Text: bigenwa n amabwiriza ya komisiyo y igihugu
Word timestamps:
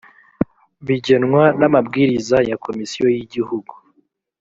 bigenwa 0.87 1.43
n 1.59 1.61
amabwiriza 1.67 2.37
ya 2.49 2.57
komisiyo 2.65 3.05
y 3.13 3.17
igihugu 3.25 3.73